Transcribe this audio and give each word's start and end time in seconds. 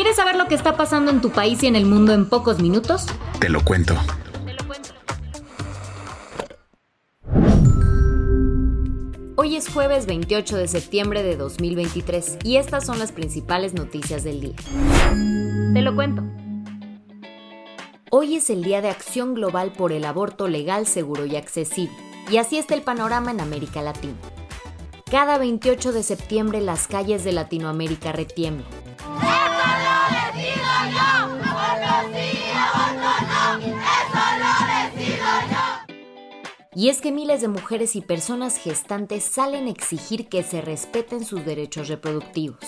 ¿Quieres 0.00 0.16
saber 0.16 0.36
lo 0.36 0.48
que 0.48 0.54
está 0.54 0.78
pasando 0.78 1.10
en 1.10 1.20
tu 1.20 1.28
país 1.28 1.62
y 1.62 1.66
en 1.66 1.76
el 1.76 1.84
mundo 1.84 2.14
en 2.14 2.26
pocos 2.26 2.58
minutos? 2.58 3.04
Te 3.38 3.50
lo 3.50 3.62
cuento. 3.62 3.94
Hoy 9.36 9.56
es 9.56 9.68
jueves 9.68 10.06
28 10.06 10.56
de 10.56 10.68
septiembre 10.68 11.22
de 11.22 11.36
2023 11.36 12.38
y 12.44 12.56
estas 12.56 12.86
son 12.86 12.98
las 12.98 13.12
principales 13.12 13.74
noticias 13.74 14.24
del 14.24 14.40
día. 14.40 14.56
Te 15.74 15.82
lo 15.82 15.94
cuento. 15.94 16.22
Hoy 18.10 18.36
es 18.36 18.48
el 18.48 18.64
Día 18.64 18.80
de 18.80 18.88
Acción 18.88 19.34
Global 19.34 19.70
por 19.70 19.92
el 19.92 20.06
Aborto 20.06 20.48
Legal, 20.48 20.86
Seguro 20.86 21.26
y 21.26 21.36
Accesible, 21.36 21.94
y 22.30 22.38
así 22.38 22.56
está 22.56 22.74
el 22.74 22.80
panorama 22.80 23.32
en 23.32 23.42
América 23.42 23.82
Latina. 23.82 24.16
Cada 25.10 25.36
28 25.36 25.92
de 25.92 26.02
septiembre 26.02 26.62
las 26.62 26.86
calles 26.86 27.22
de 27.22 27.32
Latinoamérica 27.32 28.12
retiemblan. 28.12 28.79
Y 36.80 36.88
es 36.88 37.02
que 37.02 37.12
miles 37.12 37.42
de 37.42 37.48
mujeres 37.48 37.94
y 37.94 38.00
personas 38.00 38.56
gestantes 38.56 39.22
salen 39.22 39.66
a 39.66 39.70
exigir 39.70 40.30
que 40.30 40.42
se 40.42 40.62
respeten 40.62 41.26
sus 41.26 41.44
derechos 41.44 41.88
reproductivos. 41.88 42.64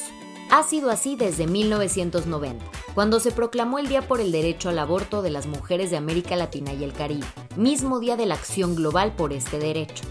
Ha 0.50 0.62
sido 0.64 0.91
así 0.91 1.16
desde 1.16 1.46
1990, 1.46 2.62
cuando 2.94 3.20
se 3.20 3.32
proclamó 3.32 3.78
el 3.78 3.88
Día 3.88 4.06
por 4.06 4.20
el 4.20 4.30
Derecho 4.30 4.69
al 4.69 4.80
Aborto 4.80 5.22
de 5.22 5.30
las 5.30 5.46
Mujeres 5.46 5.91
de 5.91 5.96
América 5.96 6.36
Latina 6.36 6.74
y 6.74 6.84
el 6.84 6.92
Caribe, 6.92 7.27
mismo 7.56 8.00
día 8.00 8.19
de 8.19 8.27
la 8.27 8.34
acción 8.34 8.74
global 8.74 9.16
por 9.16 9.32
este 9.32 9.58
derecho. 9.58 10.04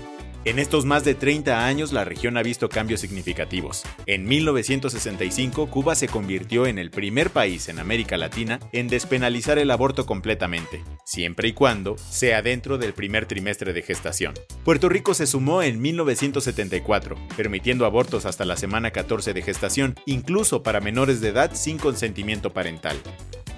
En 0.44 0.58
estos 0.58 0.86
más 0.86 1.04
de 1.04 1.14
30 1.14 1.68
años 1.68 1.94
la 1.94 2.04
región 2.04 2.36
ha 2.36 2.42
visto 2.42 2.68
cambios 2.68 3.00
significativos. 3.00 3.84
En 4.08 4.26
1965 4.26 5.68
Cuba 5.68 5.94
se 5.94 6.08
convirtió 6.08 6.66
en 6.66 6.80
el 6.80 6.90
primer 6.90 7.30
país 7.30 7.70
en 7.70 7.78
América 7.78 8.18
Latina 8.18 8.60
en 8.72 8.88
despenalizar 8.88 9.60
el 9.60 9.70
aborto 9.70 10.08
completamente, 10.08 10.84
siempre 11.06 11.50
y 11.50 11.54
cuando 11.54 11.96
sea 12.00 12.42
dentro 12.42 12.80
del 12.80 12.94
primer 12.94 13.28
trimestre 13.28 13.72
de 13.72 13.84
gestación. 13.84 14.34
Puerto 14.64 14.90
Rico 14.90 15.14
se 15.14 15.28
sumó 15.28 15.62
en 15.62 15.80
1974, 15.80 17.16
permitiendo 17.38 17.86
abortos 17.86 18.26
hasta 18.26 18.44
la 18.44 18.58
semana 18.58 18.90
14 18.90 19.34
de 19.34 19.44
gestación, 19.44 19.94
incluso 20.08 20.64
para 20.64 20.82
menores 20.82 21.22
de 21.22 21.30
edad 21.30 21.52
sin 21.54 21.78
consentimiento 21.78 22.52
parental. 22.52 22.98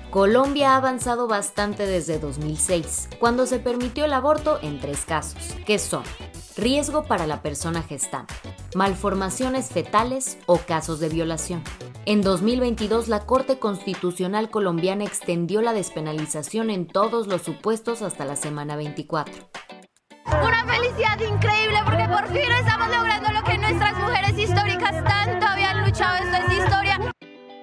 Colombia 0.09 0.73
ha 0.73 0.77
avanzado 0.77 1.27
bastante 1.27 1.87
desde 1.87 2.19
2006, 2.19 3.07
cuando 3.19 3.47
se 3.47 3.59
permitió 3.59 4.03
el 4.03 4.13
aborto 4.13 4.59
en 4.61 4.79
tres 4.79 5.05
casos, 5.05 5.55
que 5.65 5.79
son 5.79 6.03
riesgo 6.57 7.03
para 7.03 7.27
la 7.27 7.41
persona 7.41 7.81
gestante, 7.81 8.33
malformaciones 8.75 9.69
fetales 9.69 10.37
o 10.45 10.57
casos 10.57 10.99
de 10.99 11.09
violación. 11.09 11.63
En 12.05 12.21
2022, 12.21 13.07
la 13.07 13.25
Corte 13.25 13.59
Constitucional 13.59 14.49
colombiana 14.49 15.03
extendió 15.03 15.61
la 15.61 15.73
despenalización 15.73 16.69
en 16.69 16.87
todos 16.87 17.27
los 17.27 17.41
supuestos 17.41 18.01
hasta 18.01 18.25
la 18.25 18.35
semana 18.35 18.75
24. 18.75 19.33
Una 20.25 20.65
felicidad 20.65 21.19
increíble 21.19 21.79
porque 21.85 22.07
por 22.07 22.27
fin 22.27 22.51
estamos 22.51 22.89
logrando 22.89 23.31
lo 23.31 23.43
que 23.43 23.57
nuestras 23.57 23.97
mujeres 23.97 24.37
históricas 24.37 25.03
tanto 25.03 25.45
habían 25.45 25.85
luchado. 25.85 26.23
Esto 26.23 26.37
es 26.47 26.57
historia. 26.59 27.12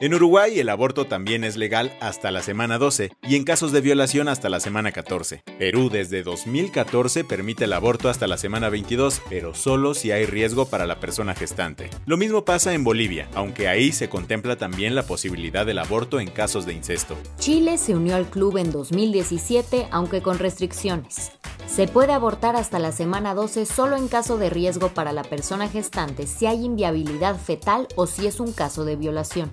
En 0.02 0.14
Uruguay 0.14 0.58
el 0.58 0.70
aborto 0.70 1.06
también 1.06 1.44
es 1.44 1.58
legal 1.58 1.94
hasta 2.00 2.30
la 2.30 2.42
semana 2.42 2.78
12 2.78 3.12
y 3.22 3.36
en 3.36 3.44
casos 3.44 3.70
de 3.70 3.82
violación 3.82 4.28
hasta 4.28 4.48
la 4.48 4.58
semana 4.58 4.92
14. 4.92 5.42
Perú 5.58 5.90
desde 5.90 6.22
2014 6.22 7.22
permite 7.22 7.64
el 7.64 7.74
aborto 7.74 8.08
hasta 8.08 8.26
la 8.26 8.38
semana 8.38 8.70
22, 8.70 9.20
pero 9.28 9.54
solo 9.54 9.92
si 9.92 10.10
hay 10.10 10.24
riesgo 10.24 10.64
para 10.64 10.86
la 10.86 11.00
persona 11.00 11.34
gestante. 11.34 11.90
Lo 12.06 12.16
mismo 12.16 12.46
pasa 12.46 12.72
en 12.72 12.82
Bolivia, 12.82 13.28
aunque 13.34 13.68
ahí 13.68 13.92
se 13.92 14.08
contempla 14.08 14.56
también 14.56 14.94
la 14.94 15.02
posibilidad 15.02 15.66
del 15.66 15.78
aborto 15.78 16.18
en 16.18 16.30
casos 16.30 16.64
de 16.64 16.72
incesto. 16.72 17.14
Chile 17.38 17.76
se 17.76 17.94
unió 17.94 18.16
al 18.16 18.30
club 18.30 18.56
en 18.56 18.72
2017, 18.72 19.88
aunque 19.90 20.22
con 20.22 20.38
restricciones. 20.38 21.32
Se 21.66 21.88
puede 21.88 22.14
abortar 22.14 22.56
hasta 22.56 22.78
la 22.78 22.92
semana 22.92 23.34
12 23.34 23.66
solo 23.66 23.96
en 23.96 24.08
caso 24.08 24.38
de 24.38 24.48
riesgo 24.48 24.88
para 24.88 25.12
la 25.12 25.24
persona 25.24 25.68
gestante 25.68 26.26
si 26.26 26.46
hay 26.46 26.64
inviabilidad 26.64 27.36
fetal 27.36 27.86
o 27.96 28.06
si 28.06 28.26
es 28.26 28.40
un 28.40 28.52
caso 28.52 28.86
de 28.86 28.96
violación. 28.96 29.52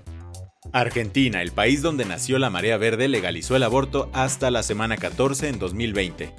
Argentina, 0.72 1.42
el 1.42 1.52
país 1.52 1.82
donde 1.82 2.04
nació 2.04 2.38
la 2.38 2.50
marea 2.50 2.76
verde, 2.76 3.08
legalizó 3.08 3.56
el 3.56 3.62
aborto 3.62 4.10
hasta 4.12 4.50
la 4.50 4.62
semana 4.62 4.96
14 4.96 5.48
en 5.48 5.58
2020. 5.58 6.34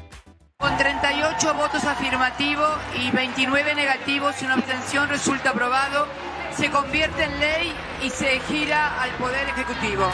Con 0.57 0.77
38 0.77 1.53
votos 1.53 1.83
afirmativos 1.85 2.77
y 3.01 3.11
29 3.11 3.75
negativos 3.75 4.35
y 4.41 4.45
una 4.45 4.55
abstención 4.55 5.07
resulta 5.09 5.51
aprobado, 5.51 6.07
se 6.55 6.69
convierte 6.69 7.23
en 7.23 7.39
ley 7.39 7.73
y 8.03 8.09
se 8.09 8.39
gira 8.41 9.01
al 9.01 9.11
Poder 9.11 9.47
Ejecutivo 9.49 10.11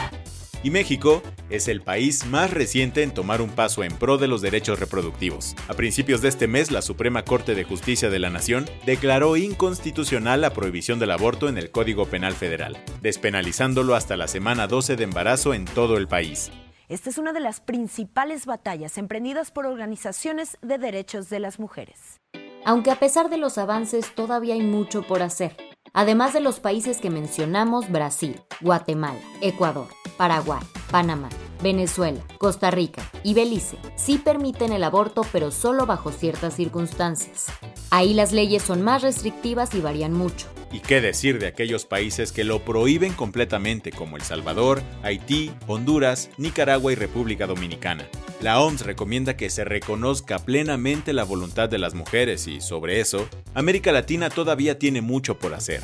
y 0.65 0.71
México 0.71 1.21
es 1.51 1.67
el 1.67 1.83
país 1.83 2.25
más 2.25 2.49
reciente 2.49 3.03
en 3.03 3.13
tomar 3.13 3.39
un 3.39 3.51
paso 3.51 3.83
en 3.83 3.95
pro 3.95 4.17
de 4.17 4.27
los 4.27 4.41
derechos 4.41 4.79
reproductivos. 4.79 5.55
A 5.67 5.75
principios 5.75 6.23
de 6.23 6.29
este 6.29 6.47
mes, 6.47 6.71
la 6.71 6.81
Suprema 6.81 7.23
Corte 7.23 7.53
de 7.53 7.63
Justicia 7.63 8.09
de 8.09 8.17
la 8.17 8.31
Nación 8.31 8.65
declaró 8.83 9.37
inconstitucional 9.37 10.41
la 10.41 10.53
prohibición 10.53 10.97
del 10.97 11.11
aborto 11.11 11.49
en 11.49 11.59
el 11.59 11.69
Código 11.69 12.07
Penal 12.07 12.33
Federal, 12.33 12.83
despenalizándolo 13.03 13.93
hasta 13.93 14.17
la 14.17 14.27
semana 14.27 14.65
12 14.65 14.95
de 14.95 15.03
embarazo 15.03 15.53
en 15.53 15.65
todo 15.65 15.97
el 15.97 16.07
país. 16.07 16.51
Esta 16.89 17.11
es 17.11 17.19
una 17.19 17.31
de 17.31 17.41
las 17.41 17.59
principales 17.59 18.47
batallas 18.47 18.97
emprendidas 18.97 19.51
por 19.51 19.67
organizaciones 19.67 20.57
de 20.63 20.79
derechos 20.79 21.29
de 21.29 21.41
las 21.41 21.59
mujeres. 21.59 22.21
Aunque 22.65 22.89
a 22.89 22.95
pesar 22.95 23.29
de 23.29 23.37
los 23.37 23.59
avances 23.59 24.15
todavía 24.15 24.55
hay 24.55 24.63
mucho 24.63 25.03
por 25.03 25.21
hacer. 25.21 25.55
Además 25.93 26.33
de 26.33 26.39
los 26.39 26.59
países 26.59 26.97
que 26.97 27.11
mencionamos, 27.11 27.91
Brasil, 27.91 28.41
Guatemala, 28.61 29.19
Ecuador, 29.41 29.87
Paraguay, 30.17 30.61
Panamá, 30.91 31.29
Venezuela, 31.61 32.21
Costa 32.37 32.71
Rica 32.71 33.09
y 33.23 33.33
Belice 33.33 33.77
sí 33.95 34.17
permiten 34.17 34.71
el 34.71 34.83
aborto 34.83 35.25
pero 35.31 35.51
solo 35.51 35.85
bajo 35.85 36.11
ciertas 36.11 36.55
circunstancias. 36.55 37.45
Ahí 37.89 38.13
las 38.13 38.31
leyes 38.31 38.63
son 38.63 38.81
más 38.81 39.01
restrictivas 39.01 39.73
y 39.73 39.81
varían 39.81 40.13
mucho. 40.13 40.47
¿Y 40.71 40.79
qué 40.79 40.99
decir 40.99 41.39
de 41.39 41.47
aquellos 41.47 41.85
países 41.85 42.31
que 42.31 42.43
lo 42.43 42.65
prohíben 42.65 43.13
completamente 43.13 43.91
como 43.91 44.17
El 44.17 44.23
Salvador, 44.23 44.81
Haití, 45.03 45.51
Honduras, 45.67 46.29
Nicaragua 46.37 46.91
y 46.91 46.95
República 46.95 47.47
Dominicana? 47.47 48.07
La 48.41 48.59
OMS 48.59 48.85
recomienda 48.85 49.37
que 49.37 49.49
se 49.49 49.63
reconozca 49.63 50.39
plenamente 50.39 51.13
la 51.13 51.23
voluntad 51.23 51.69
de 51.69 51.77
las 51.77 51.93
mujeres 51.93 52.47
y, 52.47 52.59
sobre 52.59 52.99
eso, 52.99 53.29
América 53.53 53.93
Latina 53.93 54.29
todavía 54.29 54.77
tiene 54.77 55.01
mucho 55.01 55.39
por 55.39 55.53
hacer. 55.53 55.83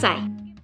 Más 0.00 0.04
hay? 0.04 0.54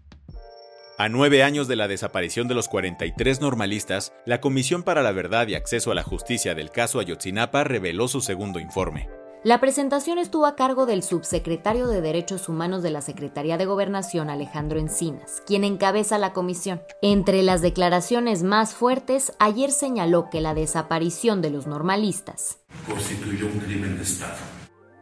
A 0.99 1.11
nueve 1.11 1.43
años 1.43 1.69
de 1.69 1.77
la 1.77 1.89
desaparición 1.89 2.49
de 2.49 2.55
los 2.55 2.69
43 2.69 3.41
normalistas, 3.43 4.15
la 4.25 4.41
Comisión 4.41 4.83
para 4.83 5.03
la 5.03 5.13
Verdad 5.13 5.47
y 5.49 5.55
Acceso 5.55 5.93
a 5.93 5.95
la 5.95 6.03
Justicia 6.03 6.55
del 6.55 6.71
caso 6.71 7.01
Ayotzinapa 7.01 7.65
reveló 7.65 8.09
su 8.09 8.23
segundo 8.23 8.61
informe. 8.61 9.11
La 9.45 9.61
presentación 9.61 10.19
estuvo 10.19 10.47
a 10.47 10.57
cargo 10.57 10.87
del 10.87 11.03
subsecretario 11.03 11.87
de 11.87 12.01
Derechos 12.01 12.49
Humanos 12.49 12.83
de 12.83 12.91
la 12.91 13.03
Secretaría 13.03 13.59
de 13.59 13.67
Gobernación, 13.67 14.31
Alejandro 14.31 14.81
Encinas, 14.81 15.43
quien 15.47 15.63
encabeza 15.65 16.19
la 16.19 16.33
comisión. 16.33 16.81
Entre 17.03 17.43
las 17.43 17.61
declaraciones 17.61 18.43
más 18.43 18.75
fuertes, 18.75 19.35
ayer 19.39 19.71
señaló 19.71 20.31
que 20.31 20.41
la 20.41 20.55
desaparición 20.55 21.43
de 21.43 21.51
los 21.51 21.67
normalistas 21.67 22.59
constituyó 22.89 23.47
un 23.47 23.59
crimen 23.61 23.97
de 23.99 24.03
Estado 24.03 24.56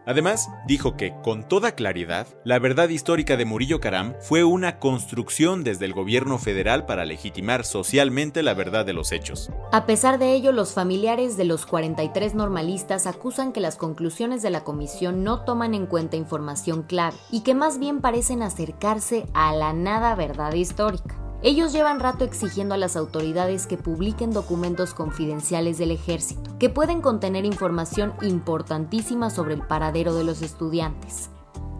Además, 0.06 0.50
dijo 0.66 0.96
que, 0.96 1.14
con 1.22 1.48
toda 1.48 1.72
claridad, 1.72 2.26
la 2.44 2.58
verdad 2.58 2.88
histórica 2.88 3.36
de 3.36 3.44
Murillo 3.44 3.80
Caram 3.80 4.14
fue 4.20 4.44
una 4.44 4.78
construcción 4.78 5.64
desde 5.64 5.86
el 5.86 5.92
gobierno 5.92 6.38
federal 6.38 6.86
para 6.86 7.04
legitimar 7.04 7.64
socialmente 7.64 8.42
la 8.42 8.54
verdad 8.54 8.84
de 8.84 8.92
los 8.92 9.12
hechos. 9.12 9.50
A 9.72 9.86
pesar 9.86 10.18
de 10.18 10.32
ello, 10.34 10.52
los 10.52 10.72
familiares 10.74 11.36
de 11.36 11.44
los 11.44 11.66
43 11.66 12.34
normalistas 12.34 13.06
acusan 13.06 13.52
que 13.52 13.60
las 13.60 13.76
conclusiones 13.76 14.42
de 14.42 14.50
la 14.50 14.64
comisión 14.64 15.24
no 15.24 15.44
toman 15.44 15.74
en 15.74 15.86
cuenta 15.86 16.16
información 16.16 16.82
clave 16.82 17.16
y 17.30 17.40
que 17.40 17.54
más 17.54 17.78
bien 17.78 18.00
parecen 18.00 18.42
acercarse 18.42 19.26
a 19.34 19.54
la 19.54 19.72
nada 19.72 20.14
verdad 20.14 20.52
histórica. 20.54 21.23
Ellos 21.46 21.74
llevan 21.74 22.00
rato 22.00 22.24
exigiendo 22.24 22.74
a 22.74 22.78
las 22.78 22.96
autoridades 22.96 23.66
que 23.66 23.76
publiquen 23.76 24.30
documentos 24.30 24.94
confidenciales 24.94 25.76
del 25.76 25.90
ejército, 25.90 26.56
que 26.58 26.70
pueden 26.70 27.02
contener 27.02 27.44
información 27.44 28.14
importantísima 28.22 29.28
sobre 29.28 29.52
el 29.52 29.60
paradero 29.60 30.14
de 30.14 30.24
los 30.24 30.40
estudiantes, 30.40 31.28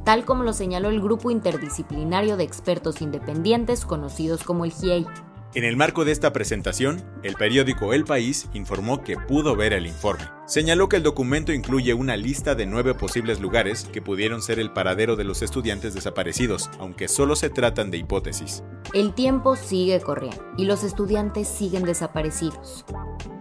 tal 0.05 0.26
como 0.26 0.43
lo 0.43 0.52
señaló 0.52 0.90
el 0.90 1.00
grupo 1.00 1.31
interdisciplinario 1.31 2.37
de 2.37 2.44
expertos 2.44 3.00
independientes 3.00 3.87
conocidos 3.87 4.44
como 4.44 4.66
el 4.66 4.72
GIEI. 4.72 5.06
En 5.55 5.62
el 5.62 5.77
marco 5.77 6.05
de 6.05 6.11
esta 6.11 6.33
presentación, 6.33 7.05
el 7.23 7.37
periódico 7.37 7.95
El 7.95 8.05
País 8.05 8.49
informó 8.55 9.05
que 9.05 9.17
pudo 9.17 9.55
ver 9.55 9.73
el 9.73 9.87
informe. 9.87 10.25
Señaló 10.47 10.89
que 10.89 10.97
el 10.97 11.05
documento 11.05 11.53
incluye 11.53 11.95
una 11.95 12.17
lista 12.17 12.56
de 12.56 12.67
nueve 12.67 12.93
posibles 12.93 13.39
lugares 13.41 13.85
que 13.93 14.03
pudieron 14.03 14.43
ser 14.43 14.59
el 14.59 14.73
paradero 14.73 15.15
de 15.15 15.23
los 15.23 15.43
estudiantes 15.43 15.95
desaparecidos, 15.95 16.71
aunque 16.81 17.06
solo 17.06 17.37
se 17.37 17.51
tratan 17.51 17.93
de 17.93 17.99
hipótesis. 17.99 18.65
El 18.95 19.15
tiempo 19.15 19.55
sigue 19.55 20.01
corriendo 20.01 20.43
y 20.59 20.65
los 20.65 20.83
estudiantes 20.83 21.47
siguen 21.47 21.85
desaparecidos. 21.85 22.85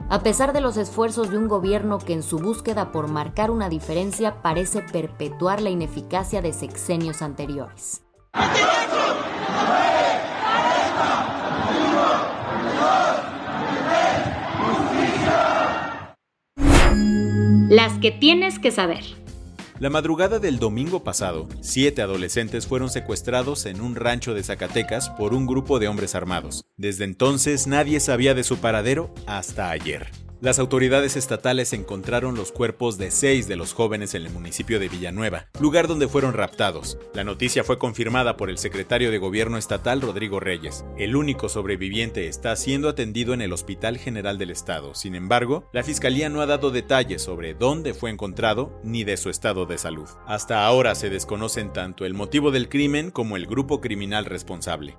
A 0.08 0.22
pesar 0.22 0.54
de 0.54 0.62
los 0.62 0.78
esfuerzos 0.78 1.32
de 1.32 1.40
un 1.40 1.48
gobierno 1.48 1.98
que 1.98 2.14
en 2.14 2.22
su 2.22 2.38
búsqueda 2.38 2.92
por 2.92 3.08
marcar 3.08 3.50
una 3.50 3.70
diferencia 3.70 4.44
parece 4.44 4.84
perpetuar 4.84 5.62
la 5.62 5.72
ineficacia 5.72 6.44
de 6.44 6.54
sexenios 6.54 7.24
anteriores. 7.24 8.04
Las 17.76 17.98
que 17.98 18.12
tienes 18.12 18.60
que 18.60 18.70
saber. 18.70 19.04
La 19.80 19.90
madrugada 19.90 20.38
del 20.38 20.60
domingo 20.60 21.04
pasado, 21.04 21.50
siete 21.62 22.04
adolescentes 22.04 22.68
fueron 22.68 22.92
secuestrados 22.92 23.66
en 23.66 23.82
un 23.82 23.96
rancho 23.96 24.36
de 24.36 24.44
Zacatecas 24.44 25.10
por 25.10 25.34
un 25.34 25.48
grupo 25.48 25.80
de 25.80 25.88
hombres 25.88 26.14
armados. 26.14 26.66
Desde 26.78 27.04
entonces 27.04 27.66
nadie 27.66 28.00
sabía 28.00 28.36
de 28.36 28.44
su 28.44 28.58
paradero 28.58 29.12
hasta 29.26 29.72
ayer. 29.72 30.12
Las 30.44 30.60
autoridades 30.60 31.16
estatales 31.16 31.72
encontraron 31.72 32.36
los 32.36 32.52
cuerpos 32.52 32.98
de 32.98 33.12
seis 33.12 33.48
de 33.48 33.56
los 33.56 33.72
jóvenes 33.72 34.14
en 34.14 34.26
el 34.26 34.30
municipio 34.30 34.78
de 34.78 34.90
Villanueva, 34.90 35.48
lugar 35.58 35.88
donde 35.88 36.10
fueron 36.10 36.34
raptados. 36.34 36.98
La 37.14 37.24
noticia 37.24 37.64
fue 37.64 37.80
confirmada 37.80 38.36
por 38.36 38.50
el 38.50 38.58
secretario 38.58 39.10
de 39.10 39.20
Gobierno 39.20 39.58
estatal 39.58 40.02
Rodrigo 40.02 40.42
Reyes. 40.42 40.84
El 40.98 41.16
único 41.16 41.48
sobreviviente 41.48 42.28
está 42.28 42.58
siendo 42.58 42.90
atendido 42.90 43.34
en 43.34 43.42
el 43.42 43.54
Hospital 43.54 43.98
General 43.98 44.38
del 44.38 44.50
Estado. 44.50 44.96
Sin 44.96 45.16
embargo, 45.16 45.70
la 45.72 45.82
Fiscalía 45.82 46.28
no 46.28 46.42
ha 46.42 46.46
dado 46.46 46.72
detalles 46.72 47.22
sobre 47.22 47.54
dónde 47.54 47.94
fue 47.94 48.10
encontrado 48.10 48.82
ni 48.84 49.06
de 49.06 49.16
su 49.16 49.30
estado 49.30 49.66
de 49.66 49.78
salud. 49.78 50.10
Hasta 50.28 50.66
ahora 50.66 50.94
se 50.96 51.10
desconocen 51.10 51.72
tanto 51.72 52.04
el 52.04 52.16
motivo 52.16 52.52
del 52.52 52.68
crimen 52.68 53.12
como 53.12 53.38
el 53.38 53.48
grupo 53.48 53.80
criminal 53.80 54.26
responsable. 54.26 54.98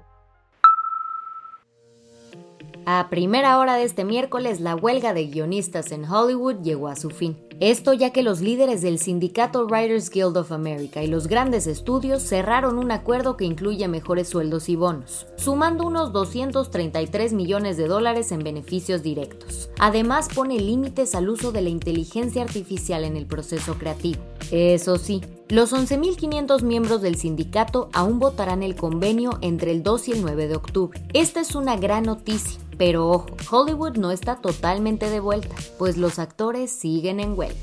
A 2.87 3.09
primera 3.09 3.59
hora 3.59 3.77
de 3.77 3.85
este 3.85 4.05
miércoles, 4.05 4.61
la 4.61 4.77
huelga 4.77 5.15
de 5.15 5.27
guionistas 5.27 5.91
en 5.91 6.05
Hollywood 6.05 6.63
llegó 6.63 6.89
a 6.89 6.97
su 6.97 7.09
fin. 7.09 7.39
Esto 7.61 7.93
ya 7.93 8.11
que 8.11 8.25
los 8.25 8.41
líderes 8.41 8.83
del 8.83 8.99
sindicato 8.99 9.67
Writers 9.67 10.11
Guild 10.11 10.37
of 10.37 10.51
America 10.51 11.05
y 11.05 11.06
los 11.06 11.29
grandes 11.29 11.69
estudios 11.69 12.23
cerraron 12.23 12.79
un 12.79 12.91
acuerdo 12.91 13.37
que 13.37 13.45
incluye 13.45 13.87
mejores 13.87 14.29
sueldos 14.29 14.69
y 14.69 14.75
bonos, 14.75 15.27
sumando 15.37 15.87
unos 15.87 16.12
233 16.12 17.33
millones 17.33 17.77
de 17.77 17.87
dólares 17.87 18.33
en 18.33 18.41
beneficios 18.41 19.05
directos. 19.05 19.71
Además 19.79 20.29
pone 20.35 20.59
límites 20.59 21.15
al 21.15 21.29
uso 21.29 21.53
de 21.53 21.62
la 21.62 21.69
inteligencia 21.69 22.43
artificial 22.43 23.05
en 23.05 23.17
el 23.17 23.27
proceso 23.27 23.75
creativo. 23.75 24.21
Eso 24.51 24.99
sí, 24.99 25.23
los 25.49 25.73
11.500 25.73 26.62
miembros 26.62 27.03
del 27.03 27.17
sindicato 27.17 27.89
aún 27.93 28.19
votarán 28.19 28.62
el 28.62 28.75
convenio 28.75 29.39
entre 29.43 29.71
el 29.71 29.83
2 29.83 30.09
y 30.09 30.12
el 30.12 30.23
9 30.23 30.49
de 30.49 30.56
octubre. 30.56 31.01
Esta 31.12 31.41
es 31.41 31.55
una 31.55 31.77
gran 31.77 32.05
noticia, 32.05 32.59
pero 32.77 33.09
ojo, 33.09 33.29
Hollywood 33.51 33.97
no 33.97 34.11
está 34.11 34.37
totalmente 34.37 35.11
de 35.11 35.21
vuelta, 35.21 35.55
pues 35.79 35.97
los 35.97 36.19
actores 36.19 36.71
siguen 36.71 37.21
en 37.21 37.39
huelga. 37.39 37.54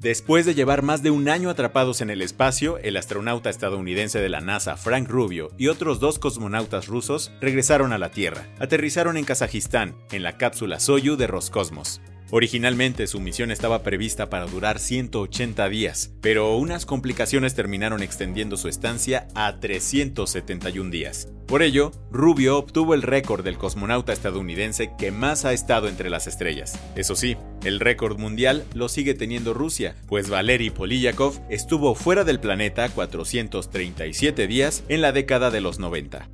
Después 0.00 0.46
de 0.46 0.54
llevar 0.54 0.82
más 0.82 1.02
de 1.02 1.10
un 1.10 1.28
año 1.28 1.50
atrapados 1.50 2.00
en 2.00 2.08
el 2.08 2.22
espacio, 2.22 2.78
el 2.78 2.96
astronauta 2.96 3.50
estadounidense 3.50 4.18
de 4.18 4.30
la 4.30 4.40
NASA 4.40 4.78
Frank 4.78 5.06
Rubio 5.06 5.50
y 5.58 5.68
otros 5.68 6.00
dos 6.00 6.18
cosmonautas 6.18 6.86
rusos 6.86 7.30
regresaron 7.42 7.92
a 7.92 7.98
la 7.98 8.10
Tierra. 8.10 8.46
Aterrizaron 8.58 9.18
en 9.18 9.26
Kazajistán, 9.26 9.94
en 10.10 10.22
la 10.22 10.38
cápsula 10.38 10.80
Soyuz 10.80 11.18
de 11.18 11.26
Roscosmos. 11.26 12.00
Originalmente 12.32 13.08
su 13.08 13.18
misión 13.18 13.50
estaba 13.50 13.82
prevista 13.82 14.30
para 14.30 14.46
durar 14.46 14.78
180 14.78 15.68
días, 15.68 16.12
pero 16.20 16.56
unas 16.56 16.86
complicaciones 16.86 17.56
terminaron 17.56 18.02
extendiendo 18.02 18.56
su 18.56 18.68
estancia 18.68 19.26
a 19.34 19.58
371 19.58 20.90
días. 20.90 21.28
Por 21.48 21.62
ello, 21.62 21.90
Rubio 22.12 22.56
obtuvo 22.58 22.94
el 22.94 23.02
récord 23.02 23.42
del 23.42 23.58
cosmonauta 23.58 24.12
estadounidense 24.12 24.92
que 24.96 25.10
más 25.10 25.44
ha 25.44 25.52
estado 25.52 25.88
entre 25.88 26.08
las 26.08 26.28
estrellas. 26.28 26.78
Eso 26.94 27.16
sí, 27.16 27.36
el 27.64 27.80
récord 27.80 28.16
mundial 28.16 28.64
lo 28.74 28.88
sigue 28.88 29.14
teniendo 29.14 29.52
Rusia, 29.52 29.96
pues 30.06 30.30
Valery 30.30 30.70
Polyakov 30.70 31.40
estuvo 31.50 31.96
fuera 31.96 32.22
del 32.22 32.38
planeta 32.38 32.88
437 32.90 34.46
días 34.46 34.84
en 34.88 35.00
la 35.00 35.10
década 35.10 35.50
de 35.50 35.60
los 35.60 35.80
90. 35.80 36.28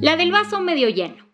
La 0.00 0.16
del 0.16 0.30
vaso 0.30 0.60
medio 0.60 0.90
lleno 0.90 1.25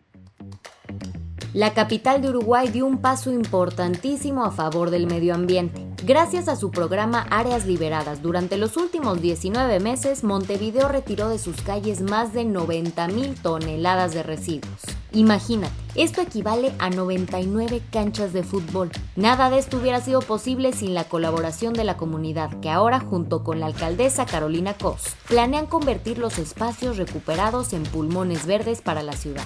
la 1.53 1.73
capital 1.75 2.19
de 2.21 2.29
Uruguay 2.29 2.67
dio 2.69 2.87
un 2.87 2.97
paso 2.97 3.31
importantísimo 3.31 4.43
a 4.43 4.51
favor 4.51 4.89
del 4.89 5.05
medio 5.05 5.35
ambiente. 5.35 5.85
Gracias 6.03 6.47
a 6.47 6.55
su 6.55 6.71
programa 6.71 7.27
Áreas 7.29 7.67
Liberadas, 7.67 8.23
durante 8.23 8.57
los 8.57 8.75
últimos 8.75 9.21
19 9.21 9.79
meses, 9.79 10.23
Montevideo 10.23 10.87
retiró 10.87 11.29
de 11.29 11.37
sus 11.37 11.61
calles 11.61 12.01
más 12.01 12.33
de 12.33 12.43
90.000 12.43 13.39
toneladas 13.39 14.15
de 14.15 14.23
residuos. 14.23 14.81
Imagínate, 15.11 15.73
esto 15.93 16.21
equivale 16.21 16.73
a 16.79 16.89
99 16.89 17.83
canchas 17.91 18.33
de 18.33 18.41
fútbol. 18.41 18.89
Nada 19.15 19.51
de 19.51 19.59
esto 19.59 19.77
hubiera 19.77 20.01
sido 20.01 20.21
posible 20.21 20.73
sin 20.73 20.95
la 20.95 21.03
colaboración 21.03 21.75
de 21.75 21.83
la 21.83 21.97
comunidad, 21.97 22.49
que 22.61 22.71
ahora, 22.71 22.99
junto 22.99 23.43
con 23.43 23.59
la 23.59 23.67
alcaldesa 23.67 24.25
Carolina 24.25 24.73
Cos, 24.73 25.03
planean 25.27 25.67
convertir 25.67 26.17
los 26.17 26.39
espacios 26.39 26.97
recuperados 26.97 27.73
en 27.73 27.83
pulmones 27.83 28.47
verdes 28.47 28.81
para 28.81 29.03
la 29.03 29.13
ciudad. 29.13 29.45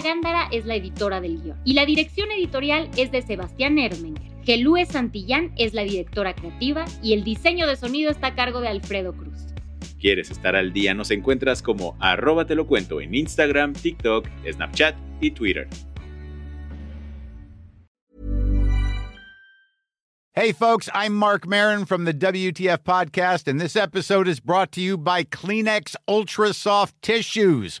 Gándara 0.00 0.48
es 0.52 0.64
la 0.64 0.76
editora 0.76 1.20
del 1.20 1.42
guion 1.42 1.58
y 1.64 1.72
la 1.72 1.84
dirección 1.84 2.30
editorial 2.30 2.88
es 2.96 3.10
de 3.10 3.22
Sebastián 3.22 3.78
Ermenger. 3.78 4.22
Gelúe 4.44 4.86
Santillán 4.86 5.52
es 5.56 5.74
la 5.74 5.82
directora 5.82 6.34
creativa 6.34 6.84
y 7.02 7.12
el 7.12 7.24
diseño 7.24 7.66
de 7.66 7.76
sonido 7.76 8.10
está 8.10 8.28
a 8.28 8.34
cargo 8.34 8.60
de 8.60 8.68
Alfredo 8.68 9.12
Cruz. 9.12 9.48
¿Quieres 10.00 10.30
estar 10.30 10.54
al 10.54 10.72
día? 10.72 10.94
Nos 10.94 11.10
encuentras 11.10 11.62
como 11.62 11.96
arroba 12.00 12.46
te 12.46 12.54
lo 12.54 12.66
cuento 12.66 13.00
en 13.00 13.14
Instagram, 13.14 13.72
TikTok, 13.72 14.28
Snapchat 14.50 14.94
y 15.20 15.32
Twitter. 15.32 15.68
Hey 20.40 20.52
folks, 20.52 20.88
I'm 20.94 21.16
Mark 21.16 21.48
Marin 21.48 21.84
from 21.84 22.04
the 22.04 22.14
WTF 22.14 22.84
podcast 22.84 23.48
and 23.48 23.60
this 23.60 23.74
episode 23.74 24.28
is 24.28 24.38
brought 24.38 24.70
to 24.70 24.80
you 24.80 24.96
by 24.96 25.24
Kleenex 25.24 25.96
Ultra 26.06 26.54
Soft 26.54 26.94
Tissues 27.02 27.80